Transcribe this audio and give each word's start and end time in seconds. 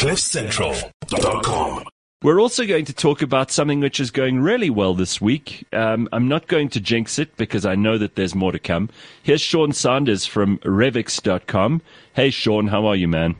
CliffCentral.com. 0.00 1.84
We're 2.22 2.40
also 2.40 2.66
going 2.66 2.86
to 2.86 2.94
talk 2.94 3.20
about 3.20 3.50
something 3.50 3.80
which 3.80 4.00
is 4.00 4.10
going 4.10 4.40
really 4.40 4.70
well 4.70 4.94
this 4.94 5.20
week. 5.20 5.66
Um, 5.74 6.08
I'm 6.10 6.26
not 6.26 6.46
going 6.46 6.70
to 6.70 6.80
jinx 6.80 7.18
it 7.18 7.36
because 7.36 7.66
I 7.66 7.74
know 7.74 7.98
that 7.98 8.14
there's 8.14 8.34
more 8.34 8.50
to 8.50 8.58
come. 8.58 8.88
Here's 9.22 9.42
Sean 9.42 9.72
Sanders 9.72 10.24
from 10.24 10.56
Revix.com. 10.60 11.82
Hey, 12.14 12.30
Sean, 12.30 12.68
how 12.68 12.86
are 12.86 12.96
you, 12.96 13.08
man? 13.08 13.36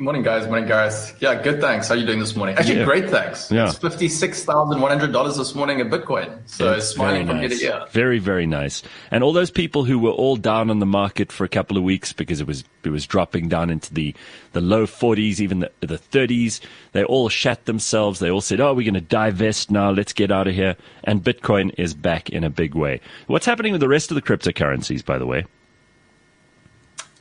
Morning, 0.00 0.22
guys. 0.22 0.46
Morning, 0.46 0.66
guys. 0.66 1.12
Yeah, 1.20 1.42
good. 1.42 1.60
Thanks. 1.60 1.88
How 1.88 1.94
are 1.94 1.98
you 1.98 2.06
doing 2.06 2.20
this 2.20 2.34
morning? 2.34 2.56
Actually, 2.56 2.78
Yeah. 2.78 2.84
great. 2.86 3.10
Thanks. 3.10 3.50
Yeah. 3.50 3.68
It's 3.68 3.76
fifty-six 3.76 4.44
thousand 4.44 4.80
one 4.80 4.90
hundred 4.90 5.12
dollars 5.12 5.36
this 5.36 5.54
morning 5.54 5.78
in 5.78 5.90
Bitcoin. 5.90 6.38
So 6.46 6.72
It's 6.72 6.86
smiling 6.86 7.26
very 7.26 7.38
from 7.38 7.42
ear 7.42 7.48
to 7.50 7.64
ear. 7.82 7.86
Very, 7.90 8.18
very 8.18 8.46
nice. 8.46 8.82
And 9.10 9.22
all 9.22 9.34
those 9.34 9.50
people 9.50 9.84
who 9.84 9.98
were 9.98 10.10
all 10.12 10.36
down 10.36 10.70
on 10.70 10.78
the 10.78 10.86
market 10.86 11.30
for 11.30 11.44
a 11.44 11.48
couple 11.48 11.76
of 11.76 11.82
weeks 11.82 12.14
because 12.14 12.40
it 12.40 12.46
was 12.46 12.64
it 12.82 12.88
was 12.88 13.06
dropping 13.06 13.50
down 13.50 13.68
into 13.68 13.92
the, 13.92 14.14
the 14.52 14.62
low 14.62 14.86
40s, 14.86 15.38
even 15.38 15.58
the, 15.58 15.70
the 15.80 15.98
30s, 15.98 16.60
they 16.92 17.04
all 17.04 17.28
shat 17.28 17.66
themselves. 17.66 18.20
They 18.20 18.30
all 18.30 18.40
said, 18.40 18.58
"Oh, 18.58 18.72
we're 18.72 18.90
going 18.90 18.94
to 18.94 19.02
divest 19.02 19.70
now. 19.70 19.90
Let's 19.90 20.14
get 20.14 20.32
out 20.32 20.46
of 20.48 20.54
here." 20.54 20.76
And 21.04 21.22
Bitcoin 21.22 21.74
is 21.76 21.92
back 21.92 22.30
in 22.30 22.42
a 22.42 22.48
big 22.48 22.74
way. 22.74 23.02
What's 23.26 23.44
happening 23.44 23.72
with 23.72 23.82
the 23.82 23.88
rest 23.88 24.10
of 24.10 24.14
the 24.14 24.22
cryptocurrencies, 24.22 25.04
by 25.04 25.18
the 25.18 25.26
way? 25.26 25.44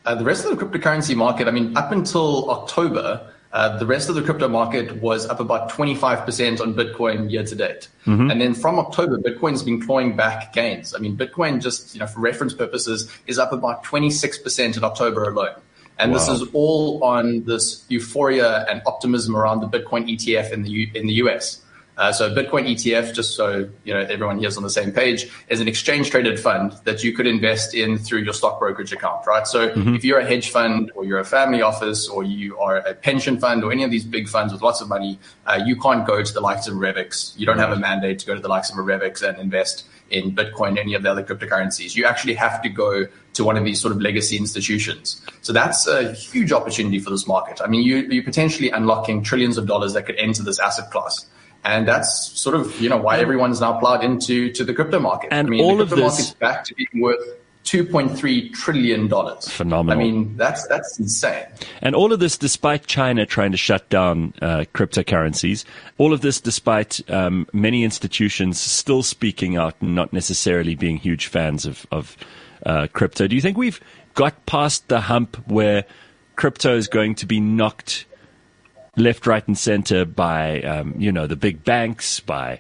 Uh, 0.10 0.16
the 0.16 0.24
rest 0.24 0.44
of 0.44 0.50
the 0.58 0.66
cryptocurrency 0.66 1.16
market, 1.16 1.48
I 1.48 1.52
mean, 1.52 1.78
up 1.78 1.92
until 1.92 2.50
October, 2.50 3.32
uh, 3.54 3.78
the 3.78 3.86
rest 3.86 4.10
of 4.10 4.16
the 4.16 4.24
crypto 4.24 4.48
market 4.48 5.00
was 5.04 5.28
up 5.30 5.40
about 5.40 5.70
25% 5.70 6.60
on 6.60 6.74
Bitcoin 6.74 7.30
year 7.30 7.44
to 7.44 7.56
date. 7.56 7.90
And 8.32 8.42
then 8.42 8.56
from 8.56 8.80
October, 8.80 9.20
Bitcoin's 9.20 9.62
been 9.62 9.80
clawing 9.80 10.16
back 10.16 10.52
gains. 10.52 10.96
I 10.96 10.98
mean, 10.98 11.16
Bitcoin, 11.16 11.62
just 11.62 11.94
you 11.94 12.00
know, 12.00 12.08
for 12.08 12.22
reference 12.22 12.56
purposes, 12.56 13.08
is 13.28 13.38
up 13.38 13.52
about 13.54 13.84
26% 13.84 14.78
in 14.78 14.84
October 14.84 15.26
alone. 15.30 15.54
And 16.00 16.16
this 16.16 16.28
is 16.42 16.42
all 16.54 17.04
on 17.04 17.44
this 17.44 17.86
euphoria 17.90 18.66
and 18.68 18.82
optimism 18.88 19.36
around 19.36 19.60
the 19.60 19.68
Bitcoin 19.68 20.10
ETF 20.10 20.52
in 20.52 20.64
the 20.64 20.72
U- 20.72 20.92
in 20.96 21.06
the 21.06 21.14
US. 21.26 21.62
Uh, 22.00 22.14
so 22.14 22.34
Bitcoin 22.34 22.66
ETF, 22.66 23.14
just 23.14 23.36
so 23.36 23.70
you 23.84 23.94
know 23.94 24.00
everyone 24.00 24.40
here 24.40 24.48
is 24.48 24.56
on 24.56 24.64
the 24.64 24.70
same 24.70 24.90
page, 24.90 25.30
is 25.50 25.60
an 25.60 25.68
exchange 25.68 26.10
traded 26.10 26.40
fund 26.40 26.72
that 26.86 27.04
you 27.04 27.12
could 27.12 27.28
invest 27.28 27.76
in 27.76 27.98
through 27.98 28.20
your 28.20 28.34
stock 28.34 28.58
brokerage 28.58 28.94
account, 28.94 29.28
right? 29.28 29.46
So 29.46 29.74
if 29.76 30.06
you're 30.06 30.20
a 30.20 30.26
hedge 30.26 30.50
fund 30.50 30.94
or 30.96 31.04
you're 31.04 31.20
a 31.20 31.26
family 31.26 31.62
office 31.62 32.08
or 32.08 32.24
you 32.24 32.58
are 32.58 32.78
a 32.78 32.94
pension 32.94 33.38
fund 33.38 33.66
or 33.66 33.74
any 33.74 33.84
of 33.84 33.92
these 33.92 34.06
big 34.06 34.30
funds 34.30 34.54
with 34.54 34.62
lots 34.62 34.80
of 34.80 34.88
money, 34.88 35.20
uh, 35.46 35.60
you 35.66 35.76
can't 35.76 36.08
go 36.08 36.24
to 36.24 36.34
the 36.34 36.40
likes 36.40 36.70
of 36.70 36.76
Revix. 36.76 37.38
You 37.38 37.46
don't 37.46 37.60
have 37.60 37.74
a 37.74 37.76
mandate 37.76 38.20
to 38.20 38.26
go 38.26 38.34
to 38.34 38.40
the 38.40 38.48
likes 38.48 38.70
of 38.72 38.78
a 38.78 38.82
Revix 38.82 39.22
and 39.22 39.38
invest 39.38 39.86
in 40.10 40.34
Bitcoin, 40.34 40.80
any 40.80 40.94
of 40.94 41.04
the 41.04 41.12
other 41.12 41.22
cryptocurrencies. 41.22 41.98
You 41.98 42.06
actually 42.06 42.36
have 42.36 42.62
to 42.62 42.70
go 42.70 43.08
to 43.34 43.44
one 43.44 43.58
of 43.58 43.66
these 43.66 43.82
sort 43.82 43.94
of 43.94 44.02
legacy 44.02 44.38
institutions. 44.38 45.22
So 45.42 45.52
that's 45.52 45.86
a 45.86 46.14
huge 46.14 46.54
opportunity 46.54 47.00
for 47.00 47.10
this 47.10 47.28
market. 47.28 47.62
I 47.62 47.68
mean, 47.68 47.84
you, 47.84 47.98
you're 47.98 48.24
potentially 48.24 48.70
unlocking 48.70 49.22
trillions 49.22 49.58
of 49.58 49.68
dollars 49.68 49.94
that 49.94 50.06
could 50.06 50.16
enter 50.16 50.44
this 50.44 50.60
asset 50.60 50.92
class. 50.92 51.26
And 51.64 51.88
that's 51.88 52.32
sort 52.40 52.56
of, 52.56 52.80
you 52.80 52.90
know, 52.90 52.98
why 52.98 53.20
everyone's 53.20 53.60
now 53.60 53.80
plowed 53.80 54.04
into 54.04 54.52
to 54.54 54.64
the 54.64 54.74
crypto 54.74 55.00
market. 55.00 55.30
And 55.32 55.48
I 55.48 55.50
mean, 55.50 55.62
all 55.62 55.78
the 55.78 55.84
of 55.84 55.90
this- 55.90 56.00
market's 56.00 56.34
back 56.34 56.64
to 56.66 56.76
being 56.76 57.02
worth 57.02 57.22
$2.3 57.66 58.54
trillion. 58.54 59.10
Phenomenal. 59.42 60.00
I 60.00 60.04
mean, 60.04 60.38
that's, 60.38 60.66
that's 60.68 60.98
insane. 60.98 61.46
And 61.82 61.96
all 61.96 62.12
of 62.14 62.20
this 62.20 62.38
despite 62.38 62.88
China 62.88 63.26
trying 63.26 63.52
to 63.52 63.58
shut 63.58 63.90
down 63.90 64.34
uh, 64.42 64.66
cryptocurrencies. 64.74 65.66
All 65.98 66.14
of 66.14 66.22
this 66.22 66.42
despite 66.42 67.08
um, 67.12 67.48
many 67.54 67.84
institutions 67.84 68.60
still 68.60 69.04
speaking 69.04 69.56
out 69.56 69.76
and 69.82 69.94
not 69.94 70.14
necessarily 70.14 70.76
being 70.76 70.98
huge 70.98 71.28
fans 71.28 71.66
of, 71.66 71.86
of 71.92 72.18
uh, 72.66 72.88
crypto. 72.92 73.28
Do 73.28 73.36
you 73.36 73.42
think 73.42 73.58
we've 73.58 73.80
got 74.16 74.46
past 74.46 74.88
the 74.88 75.02
hump 75.02 75.38
where 75.48 75.86
crypto 76.36 76.76
is 76.76 76.88
going 76.88 77.16
to 77.16 77.26
be 77.26 77.40
knocked 77.40 78.06
left, 79.00 79.26
right, 79.28 79.46
and 79.48 79.58
center 79.58 80.06
by, 80.06 80.62
um, 80.62 80.96
you 80.98 81.12
know, 81.12 81.28
the 81.28 81.36
big 81.36 81.64
banks, 81.64 82.20
by 82.20 82.60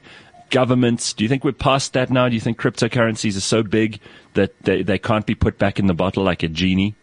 governments? 0.50 1.14
Do 1.14 1.23
you 1.23 1.30
think 1.30 1.44
we're 1.44 1.52
past 1.52 1.94
that 1.94 2.09
now? 2.09 2.28
Do 2.28 2.36
you 2.36 2.42
think 2.42 2.59
cryptocurrencies 2.59 3.38
are 3.38 3.42
so 3.42 3.64
big 3.64 4.00
that 4.33 4.60
they, 4.64 4.83
they 4.83 4.98
can't 4.98 5.26
be 5.26 5.36
put 5.36 5.58
back 5.58 5.80
in 5.80 5.88
the 5.88 5.94
bottle 5.94 6.23
like 6.23 6.44
a 6.44 6.48
genie? 6.48 6.95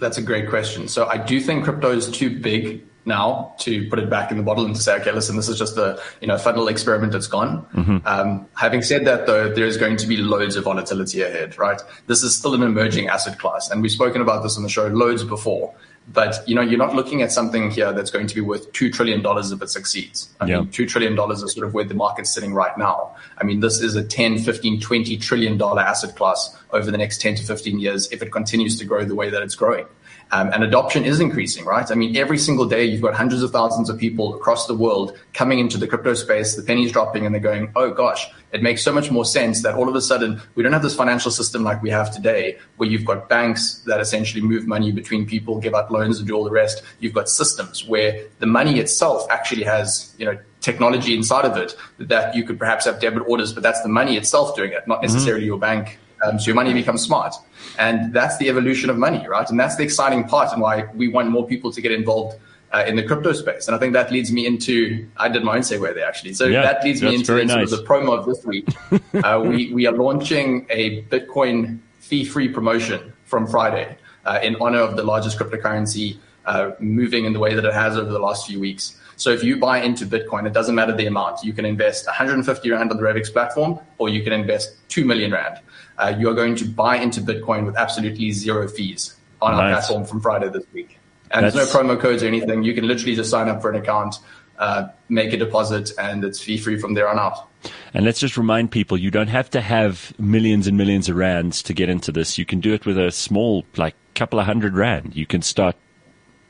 That's 0.00 0.18
a 0.18 0.22
great 0.22 0.48
question. 0.48 0.88
So 0.88 1.06
I 1.06 1.16
do 1.16 1.40
think 1.40 1.64
crypto 1.64 1.90
is 1.90 2.10
too 2.10 2.38
big 2.40 2.84
now 3.06 3.54
to 3.58 3.88
put 3.88 3.98
it 3.98 4.10
back 4.10 4.30
in 4.30 4.36
the 4.36 4.42
bottle 4.42 4.66
and 4.66 4.74
to 4.74 4.82
say, 4.82 4.96
okay, 5.00 5.12
listen, 5.12 5.36
this 5.36 5.48
is 5.48 5.58
just 5.58 5.76
a 5.78 5.98
you 6.20 6.26
know 6.26 6.36
fun 6.36 6.54
little 6.54 6.68
experiment 6.68 7.12
that's 7.12 7.28
gone. 7.28 7.64
Um, 8.04 8.46
having 8.54 8.82
said 8.82 9.04
that, 9.06 9.26
though, 9.26 9.52
there 9.52 9.64
is 9.64 9.76
going 9.76 9.96
to 9.98 10.06
be 10.06 10.16
loads 10.16 10.56
of 10.56 10.64
volatility 10.64 11.22
ahead, 11.22 11.56
right? 11.56 11.80
This 12.08 12.22
is 12.22 12.36
still 12.36 12.54
an 12.54 12.62
emerging 12.62 13.08
asset 13.08 13.38
class, 13.38 13.70
and 13.70 13.80
we've 13.80 13.92
spoken 13.92 14.20
about 14.20 14.42
this 14.42 14.56
on 14.56 14.64
the 14.64 14.68
show 14.68 14.88
loads 14.88 15.24
before. 15.24 15.74
But 16.12 16.48
you 16.48 16.54
know, 16.54 16.60
you're 16.60 16.78
not 16.78 16.94
looking 16.94 17.22
at 17.22 17.32
something 17.32 17.70
here 17.70 17.92
that's 17.92 18.10
going 18.10 18.28
to 18.28 18.34
be 18.34 18.40
worth 18.40 18.70
two 18.72 18.90
trillion 18.92 19.22
dollars 19.22 19.50
if 19.50 19.60
it 19.60 19.70
succeeds. 19.70 20.28
I 20.40 20.46
Yeah. 20.46 20.60
mean, 20.60 20.68
two 20.70 20.86
trillion 20.86 21.16
dollars 21.16 21.42
is 21.42 21.52
sort 21.52 21.66
of 21.66 21.74
where 21.74 21.84
the 21.84 21.94
market's 21.94 22.32
sitting 22.32 22.54
right 22.54 22.76
now. 22.78 23.10
I 23.38 23.44
mean, 23.44 23.60
this 23.60 23.80
is 23.80 23.96
a 23.96 24.04
10, 24.04 24.38
15, 24.38 24.80
20 24.80 25.16
trillion 25.16 25.58
dollar 25.58 25.82
asset 25.82 26.14
class 26.16 26.56
over 26.70 26.90
the 26.90 26.98
next 26.98 27.20
10 27.20 27.34
to 27.36 27.42
15 27.42 27.80
years 27.80 28.10
if 28.12 28.22
it 28.22 28.30
continues 28.30 28.78
to 28.78 28.84
grow 28.84 29.04
the 29.04 29.16
way 29.16 29.30
that 29.30 29.42
it's 29.42 29.56
growing. 29.56 29.86
Um, 30.32 30.50
and 30.52 30.64
adoption 30.64 31.04
is 31.04 31.20
increasing, 31.20 31.64
right? 31.64 31.88
I 31.88 31.94
mean, 31.94 32.16
every 32.16 32.36
single 32.36 32.66
day 32.66 32.84
you've 32.84 33.00
got 33.00 33.14
hundreds 33.14 33.42
of 33.42 33.52
thousands 33.52 33.88
of 33.88 33.96
people 33.96 34.34
across 34.34 34.66
the 34.66 34.74
world 34.74 35.16
coming 35.34 35.60
into 35.60 35.78
the 35.78 35.86
crypto 35.86 36.14
space, 36.14 36.56
the 36.56 36.62
penny's 36.62 36.90
dropping, 36.90 37.24
and 37.24 37.32
they're 37.32 37.40
going, 37.40 37.70
oh 37.76 37.92
gosh, 37.92 38.26
it 38.50 38.60
makes 38.60 38.82
so 38.82 38.92
much 38.92 39.08
more 39.08 39.24
sense 39.24 39.62
that 39.62 39.76
all 39.76 39.88
of 39.88 39.94
a 39.94 40.00
sudden 40.00 40.42
we 40.56 40.64
don't 40.64 40.72
have 40.72 40.82
this 40.82 40.96
financial 40.96 41.30
system 41.30 41.62
like 41.62 41.80
we 41.80 41.90
have 41.90 42.12
today, 42.12 42.58
where 42.76 42.88
you've 42.88 43.04
got 43.04 43.28
banks 43.28 43.78
that 43.86 44.00
essentially 44.00 44.42
move 44.42 44.66
money 44.66 44.90
between 44.90 45.26
people, 45.26 45.60
give 45.60 45.74
out 45.74 45.92
loans, 45.92 46.18
and 46.18 46.26
do 46.26 46.34
all 46.34 46.42
the 46.42 46.50
rest. 46.50 46.82
You've 46.98 47.14
got 47.14 47.28
systems 47.28 47.86
where 47.86 48.26
the 48.40 48.46
money 48.46 48.80
itself 48.80 49.26
actually 49.30 49.62
has, 49.62 50.12
you 50.18 50.24
know, 50.24 50.36
technology 50.60 51.14
inside 51.14 51.44
of 51.44 51.56
it 51.56 51.76
that 51.98 52.34
you 52.34 52.42
could 52.42 52.58
perhaps 52.58 52.84
have 52.86 52.98
debit 53.00 53.22
orders, 53.28 53.52
but 53.52 53.62
that's 53.62 53.80
the 53.82 53.88
money 53.88 54.16
itself 54.16 54.56
doing 54.56 54.72
it, 54.72 54.88
not 54.88 55.02
necessarily 55.02 55.44
your 55.44 55.58
bank. 55.58 56.00
Um, 56.24 56.38
so 56.38 56.46
your 56.46 56.54
money 56.54 56.72
becomes 56.72 57.02
smart. 57.02 57.34
And 57.78 58.12
that's 58.12 58.36
the 58.38 58.48
evolution 58.48 58.90
of 58.90 58.96
money, 58.96 59.26
right? 59.28 59.48
And 59.48 59.58
that's 59.58 59.76
the 59.76 59.82
exciting 59.82 60.24
part 60.24 60.52
and 60.52 60.62
why 60.62 60.84
we 60.94 61.08
want 61.08 61.30
more 61.30 61.46
people 61.46 61.72
to 61.72 61.80
get 61.80 61.92
involved 61.92 62.38
uh, 62.72 62.84
in 62.86 62.96
the 62.96 63.02
crypto 63.02 63.32
space. 63.32 63.68
And 63.68 63.76
I 63.76 63.78
think 63.78 63.92
that 63.92 64.10
leads 64.10 64.32
me 64.32 64.46
into, 64.46 65.06
I 65.16 65.28
did 65.28 65.44
my 65.44 65.56
own 65.56 65.62
segue 65.62 65.94
there 65.94 66.06
actually. 66.06 66.34
So 66.34 66.46
Yeah, 66.46 66.62
that 66.62 66.84
leads 66.84 67.02
me 67.02 67.14
into 67.14 67.34
very 67.34 67.48
sort 67.48 67.62
of 67.62 67.70
the 67.70 67.84
promo 67.84 68.18
of 68.18 68.26
this 68.26 68.44
week. 68.44 68.68
uh, 69.24 69.42
we, 69.44 69.72
we 69.72 69.86
are 69.86 69.92
launching 69.92 70.66
a 70.70 71.02
Bitcoin 71.04 71.78
fee-free 72.00 72.48
promotion 72.48 73.12
from 73.24 73.46
Friday 73.46 73.96
uh, 74.24 74.40
in 74.42 74.56
honor 74.60 74.80
of 74.80 74.96
the 74.96 75.02
largest 75.02 75.38
cryptocurrency 75.38 76.18
uh, 76.46 76.70
moving 76.78 77.24
in 77.24 77.32
the 77.32 77.38
way 77.38 77.54
that 77.54 77.64
it 77.64 77.74
has 77.74 77.96
over 77.96 78.10
the 78.10 78.18
last 78.18 78.46
few 78.46 78.58
weeks. 78.58 78.98
So 79.16 79.30
if 79.30 79.42
you 79.42 79.56
buy 79.56 79.82
into 79.82 80.04
Bitcoin, 80.04 80.46
it 80.46 80.52
doesn't 80.52 80.74
matter 80.74 80.94
the 80.94 81.06
amount. 81.06 81.42
You 81.42 81.52
can 81.52 81.64
invest 81.64 82.06
150 82.06 82.70
Rand 82.70 82.90
on 82.90 82.96
the 82.96 83.02
Revix 83.02 83.32
platform, 83.32 83.80
or 83.98 84.08
you 84.08 84.22
can 84.22 84.32
invest 84.32 84.76
2 84.88 85.04
million 85.04 85.32
Rand. 85.32 85.58
Uh, 85.98 86.14
you 86.18 86.28
are 86.28 86.34
going 86.34 86.54
to 86.56 86.66
buy 86.66 86.96
into 86.96 87.20
Bitcoin 87.20 87.64
with 87.64 87.76
absolutely 87.76 88.30
zero 88.30 88.68
fees 88.68 89.16
on 89.40 89.54
our 89.54 89.70
platform 89.70 90.04
from 90.04 90.20
Friday 90.20 90.48
this 90.50 90.64
week. 90.72 90.98
And 91.30 91.44
there's 91.44 91.54
no 91.54 91.64
promo 91.64 91.98
codes 91.98 92.22
or 92.22 92.26
anything. 92.26 92.62
You 92.62 92.74
can 92.74 92.86
literally 92.86 93.16
just 93.16 93.30
sign 93.30 93.48
up 93.48 93.60
for 93.60 93.70
an 93.70 93.76
account, 93.76 94.16
uh, 94.58 94.88
make 95.08 95.32
a 95.32 95.36
deposit, 95.36 95.90
and 95.98 96.22
it's 96.22 96.40
fee 96.40 96.58
free 96.58 96.78
from 96.78 96.94
there 96.94 97.08
on 97.08 97.18
out. 97.18 97.48
And 97.94 98.04
let's 98.04 98.20
just 98.20 98.36
remind 98.36 98.70
people 98.70 98.96
you 98.96 99.10
don't 99.10 99.28
have 99.28 99.50
to 99.50 99.60
have 99.60 100.12
millions 100.18 100.66
and 100.66 100.76
millions 100.76 101.08
of 101.08 101.16
rands 101.16 101.62
to 101.64 101.74
get 101.74 101.88
into 101.88 102.12
this. 102.12 102.38
You 102.38 102.44
can 102.44 102.60
do 102.60 102.74
it 102.74 102.86
with 102.86 102.98
a 102.98 103.10
small, 103.10 103.64
like, 103.76 103.94
couple 104.14 104.38
of 104.38 104.46
hundred 104.46 104.74
rand. 104.74 105.16
You 105.16 105.26
can 105.26 105.42
start 105.42 105.76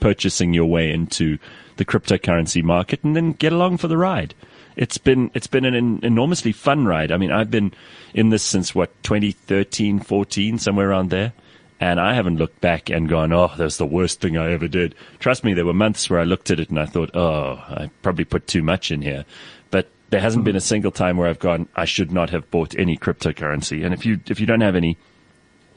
purchasing 0.06 0.54
your 0.54 0.66
way 0.66 0.92
into 0.92 1.36
the 1.78 1.84
cryptocurrency 1.84 2.62
market 2.62 3.02
and 3.02 3.16
then 3.16 3.32
get 3.32 3.52
along 3.52 3.76
for 3.76 3.88
the 3.88 3.96
ride. 3.96 4.32
It's 4.76 4.98
been, 4.98 5.32
it's 5.34 5.48
been 5.48 5.64
an 5.64 5.98
enormously 6.04 6.52
fun 6.52 6.86
ride. 6.86 7.10
I 7.10 7.16
mean, 7.16 7.32
I've 7.32 7.50
been 7.50 7.72
in 8.14 8.28
this 8.28 8.44
since 8.44 8.72
what, 8.72 9.02
2013, 9.02 9.98
14, 9.98 10.58
somewhere 10.58 10.90
around 10.90 11.10
there. 11.10 11.32
And 11.80 11.98
I 11.98 12.14
haven't 12.14 12.36
looked 12.36 12.60
back 12.60 12.88
and 12.88 13.08
gone, 13.08 13.32
oh, 13.32 13.50
that's 13.58 13.78
the 13.78 13.84
worst 13.84 14.20
thing 14.20 14.36
I 14.36 14.52
ever 14.52 14.68
did. 14.68 14.94
Trust 15.18 15.42
me, 15.42 15.54
there 15.54 15.66
were 15.66 15.74
months 15.74 16.08
where 16.08 16.20
I 16.20 16.24
looked 16.24 16.52
at 16.52 16.60
it 16.60 16.70
and 16.70 16.78
I 16.78 16.86
thought, 16.86 17.10
oh, 17.16 17.54
I 17.68 17.91
probably 18.02 18.24
put 18.24 18.47
too 18.47 18.62
much 18.62 18.92
in 18.92 19.02
here. 19.02 19.24
But 19.72 19.91
there 20.10 20.20
hasn't 20.20 20.44
been 20.44 20.54
a 20.54 20.60
single 20.60 20.92
time 20.92 21.16
where 21.16 21.28
I've 21.28 21.41
gone, 21.41 21.68
I 21.74 21.84
should 21.84 22.12
not 22.12 22.30
have 22.30 22.48
bought 22.52 22.78
any 22.78 22.97
cryptocurrency. 22.97 23.84
And 23.84 23.92
if 23.92 24.06
you, 24.06 24.20
if 24.28 24.38
you 24.38 24.47
don't 24.47 24.60
have 24.60 24.76
any, 24.76 24.98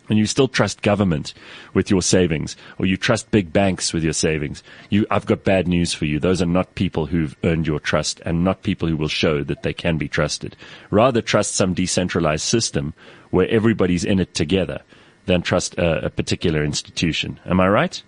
and 0.10 0.18
you 0.18 0.26
still 0.26 0.48
trust 0.48 0.82
government 0.82 1.34
with 1.74 1.90
your 1.90 2.02
savings, 2.02 2.56
or 2.78 2.86
you 2.86 2.98
trust 2.98 3.32
big 3.32 3.54
banks 3.54 3.94
with 3.94 4.04
your 4.04 4.14
savings, 4.14 4.64
you, 4.90 5.06
I've 5.10 5.26
got 5.26 5.44
bad 5.44 5.68
news 5.68 5.94
for 5.94 6.06
you. 6.06 6.20
Those 6.20 6.42
are 6.42 6.48
not 6.48 6.76
people 6.76 7.06
who've 7.06 7.36
earned 7.44 7.68
your 7.68 7.80
trust 7.80 8.20
and 8.26 8.44
not 8.44 8.64
people 8.64 8.88
who 8.88 8.98
will 8.98 9.08
show 9.08 9.44
that 9.44 9.64
they 9.64 9.74
can 9.74 9.98
be 9.98 10.08
trusted. 10.08 10.56
Rather 10.90 11.22
trust 11.22 11.56
some 11.56 11.74
decentralized 11.74 12.44
system 12.44 12.94
where 13.30 13.48
everybody's 13.50 14.04
in 14.04 14.20
it 14.20 14.34
together 14.34 14.82
than 15.28 15.42
trust 15.42 15.78
a, 15.78 16.06
a 16.06 16.10
particular 16.10 16.64
institution. 16.64 17.40
Am 17.46 17.60
I 17.60 17.70
right? 17.70 18.02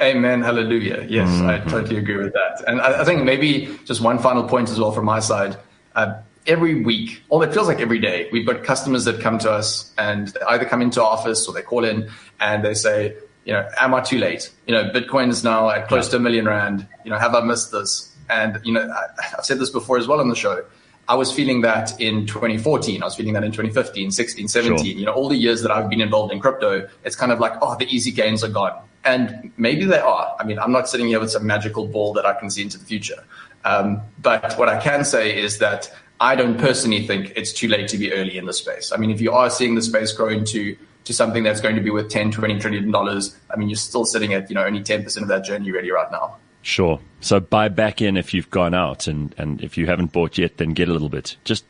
Amen. 0.00 0.42
Hallelujah. 0.42 1.06
Yes, 1.08 1.28
I 1.40 1.58
totally 1.70 1.96
agree 1.96 2.16
with 2.16 2.34
that. 2.34 2.64
And 2.66 2.80
I, 2.80 3.00
I 3.00 3.04
think 3.04 3.24
maybe 3.24 3.78
just 3.84 4.02
one 4.02 4.18
final 4.18 4.44
point 4.44 4.68
as 4.68 4.78
well 4.78 4.92
from 4.92 5.06
my 5.06 5.20
side. 5.20 5.56
Uh, 5.94 6.20
every 6.46 6.82
week, 6.82 7.22
or 7.28 7.44
it 7.44 7.52
feels 7.52 7.68
like 7.68 7.80
every 7.80 7.98
day, 7.98 8.28
we've 8.32 8.46
got 8.46 8.62
customers 8.64 9.04
that 9.04 9.20
come 9.20 9.38
to 9.38 9.50
us 9.50 9.92
and 9.98 10.28
they 10.28 10.40
either 10.48 10.64
come 10.64 10.82
into 10.82 11.02
office 11.02 11.46
or 11.46 11.54
they 11.54 11.62
call 11.62 11.84
in 11.84 12.10
and 12.40 12.64
they 12.64 12.74
say, 12.74 13.16
you 13.44 13.52
know, 13.52 13.68
am 13.78 13.94
I 13.94 14.00
too 14.00 14.18
late? 14.18 14.50
You 14.66 14.74
know, 14.74 14.90
Bitcoin 14.90 15.28
is 15.30 15.44
now 15.44 15.70
at 15.70 15.88
close 15.88 16.08
to 16.08 16.16
a 16.16 16.20
million 16.20 16.46
rand. 16.46 16.86
You 17.04 17.10
know, 17.10 17.18
have 17.18 17.34
I 17.34 17.40
missed 17.40 17.70
this? 17.72 18.12
And, 18.28 18.60
you 18.64 18.72
know, 18.72 18.82
I, 18.82 19.36
I've 19.38 19.44
said 19.44 19.58
this 19.58 19.70
before 19.70 19.98
as 19.98 20.08
well 20.08 20.20
on 20.20 20.28
the 20.28 20.34
show. 20.34 20.64
I 21.08 21.14
was 21.14 21.32
feeling 21.32 21.60
that 21.60 22.00
in 22.00 22.26
2014. 22.26 23.00
I 23.02 23.06
was 23.06 23.14
feeling 23.14 23.34
that 23.34 23.44
in 23.44 23.52
2015, 23.52 24.10
16, 24.10 24.48
17. 24.48 24.78
Sure. 24.78 24.86
You 24.86 25.06
know, 25.06 25.12
all 25.12 25.28
the 25.28 25.36
years 25.36 25.62
that 25.62 25.70
I've 25.70 25.88
been 25.88 26.00
involved 26.00 26.32
in 26.32 26.40
crypto, 26.40 26.88
it's 27.04 27.14
kind 27.14 27.30
of 27.30 27.38
like, 27.38 27.52
oh, 27.62 27.76
the 27.76 27.86
easy 27.86 28.10
gains 28.10 28.42
are 28.42 28.48
gone. 28.48 28.76
And 29.04 29.52
maybe 29.56 29.84
they 29.84 30.00
are. 30.00 30.34
I 30.40 30.44
mean, 30.44 30.58
I'm 30.58 30.72
not 30.72 30.88
sitting 30.88 31.06
here 31.06 31.20
with 31.20 31.30
some 31.30 31.46
magical 31.46 31.86
ball 31.86 32.12
that 32.14 32.26
I 32.26 32.34
can 32.34 32.50
see 32.50 32.62
into 32.62 32.78
the 32.78 32.84
future. 32.84 33.22
Um, 33.64 34.02
but 34.20 34.58
what 34.58 34.68
I 34.68 34.80
can 34.80 35.04
say 35.04 35.40
is 35.40 35.58
that 35.58 35.94
I 36.20 36.34
don't 36.34 36.58
personally 36.58 37.06
think 37.06 37.32
it's 37.36 37.52
too 37.52 37.68
late 37.68 37.88
to 37.88 37.98
be 37.98 38.12
early 38.12 38.38
in 38.38 38.46
the 38.46 38.52
space. 38.52 38.92
I 38.92 38.96
mean, 38.96 39.10
if 39.10 39.20
you 39.20 39.32
are 39.32 39.50
seeing 39.50 39.74
the 39.74 39.82
space 39.82 40.12
grow 40.12 40.28
into 40.28 40.76
to 41.04 41.12
something 41.12 41.42
that's 41.42 41.60
going 41.60 41.76
to 41.76 41.82
be 41.82 41.90
worth 41.90 42.08
10, 42.08 42.32
20 42.32 42.58
trillion 42.58 42.90
dollars, 42.90 43.36
I 43.52 43.56
mean, 43.56 43.68
you're 43.68 43.76
still 43.76 44.04
sitting 44.04 44.32
at, 44.34 44.48
you 44.48 44.54
know, 44.54 44.64
only 44.64 44.80
10% 44.80 45.22
of 45.22 45.28
that 45.28 45.44
journey 45.44 45.70
ready 45.70 45.90
right 45.90 46.10
now. 46.10 46.36
Sure. 46.62 46.98
So 47.20 47.38
buy 47.38 47.68
back 47.68 48.02
in 48.02 48.16
if 48.16 48.34
you've 48.34 48.50
gone 48.50 48.74
out 48.74 49.06
and, 49.06 49.34
and 49.38 49.62
if 49.62 49.78
you 49.78 49.86
haven't 49.86 50.12
bought 50.12 50.36
yet, 50.36 50.56
then 50.56 50.70
get 50.70 50.88
a 50.88 50.92
little 50.92 51.08
bit. 51.08 51.36
Just 51.44 51.64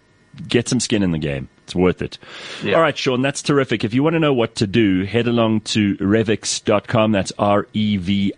get 0.49 0.69
some 0.69 0.81
skin 0.81 1.03
in 1.03 1.11
the 1.11 1.19
game. 1.19 1.49
It's 1.67 1.75
worth 1.75 2.01
it. 2.01 2.17
Yeah. 2.63 2.77
All 2.77 2.81
right, 2.81 2.97
Sean, 2.97 3.23
that's 3.23 3.43
terrific. 3.43 3.83
If 3.83 3.93
you 3.93 4.05
want 4.05 4.15
to 4.15 4.21
know 4.21 4.33
what 4.33 4.55
to 4.57 4.69
do, 4.69 5.05
head 5.05 5.27
along 5.27 5.63
to 5.63 5.97
revix.com. 5.97 7.11
That's 7.11 7.33
R-E-V-I-X.com. 7.41 8.35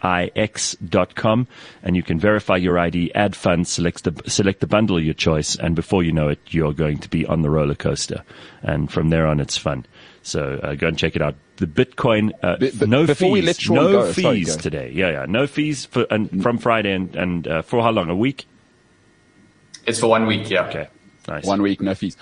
And 1.82 1.94
you 1.94 2.02
can 2.02 2.18
verify 2.18 2.56
your 2.56 2.78
ID, 2.78 3.14
add 3.14 3.36
funds, 3.36 3.68
select 3.70 4.04
the, 4.04 4.30
select 4.30 4.60
the 4.60 4.66
bundle 4.66 4.96
of 4.96 5.04
your 5.04 5.12
choice. 5.12 5.56
And 5.56 5.76
before 5.76 6.02
you 6.02 6.10
know 6.10 6.28
it, 6.28 6.38
you're 6.48 6.72
going 6.72 6.96
to 7.00 7.10
be 7.10 7.26
on 7.26 7.42
the 7.42 7.50
roller 7.50 7.74
coaster. 7.74 8.24
And 8.62 8.90
from 8.90 9.10
there 9.10 9.26
on, 9.26 9.40
it's 9.40 9.58
fun. 9.58 9.84
So 10.22 10.58
uh, 10.62 10.74
go 10.74 10.86
and 10.88 10.98
check 10.98 11.14
it 11.14 11.20
out. 11.20 11.34
The 11.56 11.66
Bitcoin, 11.66 12.32
uh, 12.42 12.56
no 12.86 13.06
fees, 13.06 13.68
no 13.68 13.92
go, 13.92 14.10
fees 14.10 14.48
sorry, 14.48 14.62
today. 14.62 14.90
Yeah, 14.94 15.10
yeah, 15.10 15.26
no 15.28 15.46
fees 15.46 15.84
for 15.84 16.06
and 16.10 16.42
from 16.42 16.56
Friday 16.56 16.92
and, 16.92 17.14
and 17.14 17.46
uh, 17.46 17.60
for 17.60 17.82
how 17.82 17.90
long? 17.90 18.08
A 18.08 18.16
week? 18.16 18.46
It's 19.86 20.00
for 20.00 20.06
one 20.06 20.26
week. 20.26 20.48
Yeah. 20.48 20.68
Okay. 20.68 20.88
Nice. 21.28 21.44
One 21.44 21.60
week, 21.60 21.80
no 21.80 21.94
fees. 21.94 22.16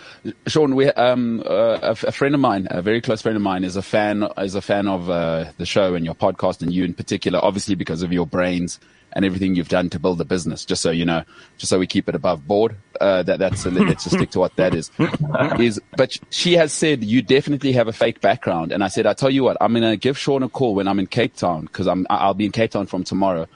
Sean, 0.49 0.75
we 0.75 0.87
um 0.89 1.43
uh, 1.47 1.79
a, 1.83 1.91
a, 1.91 2.13
friend 2.13 2.35
of 2.35 2.41
mine, 2.41 2.67
a 2.71 2.83
very 2.83 3.01
close 3.01 3.23
friend 3.23 3.37
of 3.37 3.43
mine, 3.43 3.63
is 3.63 3.77
a 3.77 3.83
fan 3.83 4.29
is 4.39 4.55
a 4.57 4.61
fan 4.61 4.89
of 4.89 5.09
uh, 5.09 5.47
the 5.59 5.67
show 5.67 5.95
and 5.95 6.05
your 6.05 6.15
podcast, 6.15 6.61
and 6.61 6.73
you 6.73 6.85
in 6.85 6.93
particular, 6.93 7.39
obviously 7.43 7.77
because 7.77 8.03
of 8.03 8.13
your 8.13 8.27
brains 8.27 8.81
and 9.13 9.25
everything 9.25 9.55
you've 9.55 9.69
done 9.69 9.89
to 9.91 9.99
build 9.99 10.19
the 10.19 10.25
business. 10.25 10.65
Just 10.65 10.83
so 10.83 10.91
you 10.91 11.05
know, 11.05 11.23
just 11.57 11.71
so 11.71 11.79
we 11.79 11.87
keep 11.87 12.09
it 12.09 12.15
above 12.15 12.47
board. 12.47 12.77
Uh, 13.01 13.23
that 13.23 13.39
that's 13.39 13.65
a, 13.65 13.71
let's 13.71 14.05
just 14.05 14.17
stick 14.17 14.31
to 14.31 14.41
what 14.41 14.57
that 14.57 14.75
is. 14.75 14.91
Is 15.61 15.81
but 15.97 16.19
she 16.31 16.55
has 16.55 16.73
said 16.73 17.05
you 17.05 17.23
definitely 17.23 17.73
have 17.73 17.89
a 17.89 17.93
fake 17.93 18.21
background, 18.21 18.73
and 18.73 18.83
I 18.83 18.89
said 18.89 19.07
I 19.07 19.15
tell 19.15 19.31
you 19.31 19.45
what, 19.45 19.57
I'm 19.61 19.73
gonna 19.73 19.97
give 19.97 20.19
Sean 20.19 20.43
a 20.43 20.49
call 20.49 20.75
when 20.75 20.89
I'm 20.89 20.99
in 20.99 21.07
Cape 21.07 21.37
Town 21.37 21.67
because 21.67 21.87
I'm 21.87 22.07
I'll 22.11 22.35
be 22.35 22.47
in 22.47 22.53
Cape 22.53 22.73
Town 22.73 22.87
from 22.87 23.05
tomorrow. 23.05 23.47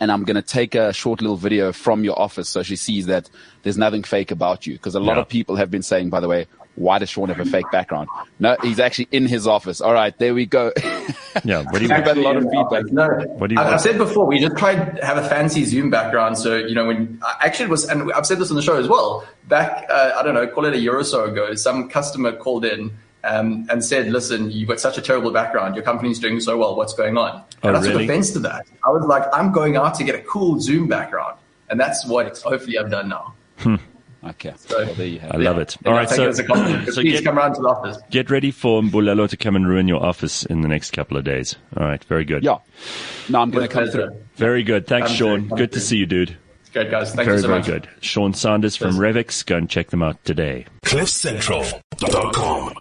And 0.00 0.10
I'm 0.10 0.24
going 0.24 0.36
to 0.36 0.42
take 0.42 0.74
a 0.74 0.92
short 0.92 1.20
little 1.20 1.36
video 1.36 1.72
from 1.72 2.04
your 2.04 2.18
office 2.18 2.48
so 2.48 2.62
she 2.62 2.76
sees 2.76 3.06
that 3.06 3.28
there's 3.62 3.76
nothing 3.76 4.02
fake 4.02 4.30
about 4.30 4.66
you. 4.66 4.72
Because 4.72 4.94
a 4.94 5.00
lot 5.00 5.16
yeah. 5.16 5.22
of 5.22 5.28
people 5.28 5.56
have 5.56 5.70
been 5.70 5.82
saying, 5.82 6.08
by 6.08 6.20
the 6.20 6.28
way, 6.28 6.46
why 6.76 6.98
does 6.98 7.10
Sean 7.10 7.28
have 7.28 7.40
a 7.40 7.44
fake 7.44 7.70
background? 7.70 8.08
No, 8.38 8.56
he's 8.62 8.80
actually 8.80 9.08
in 9.12 9.26
his 9.26 9.46
office. 9.46 9.80
All 9.80 9.92
right, 9.92 10.16
there 10.18 10.34
we 10.34 10.46
go. 10.46 10.72
yeah, 11.44 11.62
what 11.62 11.78
do 11.78 11.82
you 11.84 11.94
We've 11.94 12.06
a 12.06 12.14
lot 12.14 12.36
of 12.36 12.44
feedback. 12.44 12.92
No, 12.92 13.08
what 13.36 13.48
do 13.48 13.54
you 13.54 13.60
I, 13.60 13.70
have 13.70 13.80
said 13.80 13.98
before, 13.98 14.26
we 14.26 14.38
just 14.38 14.56
tried 14.56 14.96
to 14.96 15.04
have 15.04 15.18
a 15.18 15.28
fancy 15.28 15.64
Zoom 15.64 15.90
background. 15.90 16.38
So, 16.38 16.56
you 16.56 16.74
know, 16.74 16.86
when 16.86 17.20
actually 17.40 17.66
it 17.66 17.70
was, 17.70 17.84
and 17.84 18.10
I've 18.12 18.26
said 18.26 18.38
this 18.38 18.50
on 18.50 18.56
the 18.56 18.62
show 18.62 18.78
as 18.78 18.88
well, 18.88 19.26
back, 19.48 19.86
uh, 19.90 20.12
I 20.16 20.22
don't 20.22 20.34
know, 20.34 20.46
call 20.46 20.64
it 20.64 20.74
a 20.74 20.78
year 20.78 20.96
or 20.96 21.04
so 21.04 21.24
ago, 21.24 21.54
some 21.54 21.88
customer 21.88 22.32
called 22.32 22.64
in 22.64 22.92
um, 23.24 23.66
and 23.70 23.84
said, 23.84 24.10
listen, 24.10 24.50
you've 24.50 24.68
got 24.68 24.80
such 24.80 24.98
a 24.98 25.02
terrible 25.02 25.30
background. 25.30 25.74
Your 25.74 25.84
company's 25.84 26.18
doing 26.18 26.40
so 26.40 26.56
well. 26.56 26.76
What's 26.76 26.94
going 26.94 27.16
on? 27.16 27.44
Oh, 27.62 27.68
and 27.68 27.76
I 27.76 27.82
took 27.82 28.00
offense 28.00 28.30
to 28.32 28.38
that. 28.40 28.66
I 28.84 28.90
was 28.90 29.04
like, 29.06 29.24
I'm 29.32 29.52
going 29.52 29.76
out 29.76 29.94
to 29.94 30.04
get 30.04 30.14
a 30.14 30.22
cool 30.22 30.60
Zoom 30.60 30.88
background. 30.88 31.38
And 31.68 31.78
that's 31.78 32.06
what 32.06 32.38
hopefully 32.38 32.78
I've 32.78 32.90
done 32.90 33.08
now. 33.08 33.34
Hmm. 33.58 33.76
Okay. 34.22 34.52
So, 34.56 34.84
there 34.84 35.06
you 35.06 35.18
have 35.20 35.34
I 35.34 35.38
love 35.38 35.58
it. 35.58 35.76
All 35.86 35.92
right. 35.92 36.08
So, 36.08 36.30
so 36.32 36.44
please 36.44 37.12
get, 37.12 37.24
come 37.24 37.38
around 37.38 37.54
to 37.54 37.62
the 37.62 37.68
office. 37.68 37.96
Get 38.10 38.28
ready 38.28 38.50
for 38.50 38.82
Mbulelo 38.82 39.28
to 39.28 39.36
come 39.36 39.56
and 39.56 39.66
ruin 39.66 39.88
your 39.88 40.04
office 40.04 40.44
in 40.44 40.60
the 40.60 40.68
next 40.68 40.90
couple 40.90 41.16
of 41.16 41.24
days. 41.24 41.56
All 41.76 41.86
right. 41.86 42.02
Very 42.04 42.24
good. 42.24 42.42
Yeah. 42.42 42.58
No, 43.28 43.40
I'm 43.40 43.50
going 43.50 43.66
to 43.66 43.72
come 43.72 43.88
through. 43.88 44.16
Very 44.34 44.62
good. 44.62 44.86
Thanks, 44.86 45.12
Sean. 45.12 45.48
Good 45.48 45.72
to 45.72 45.80
see 45.80 45.96
you, 45.96 46.06
dude. 46.06 46.36
Good, 46.72 46.90
guys. 46.90 47.14
Thank 47.14 47.26
very, 47.26 47.38
you 47.38 47.42
so 47.42 47.48
very 47.48 47.60
much. 47.60 47.66
good. 47.66 47.88
Sean 48.00 48.34
Sanders 48.34 48.76
from 48.76 48.96
Revix. 48.96 49.44
Go 49.44 49.56
and 49.56 49.68
check 49.70 49.90
them 49.90 50.02
out 50.02 50.22
today. 50.24 50.66
CliffCentral.com 50.84 52.74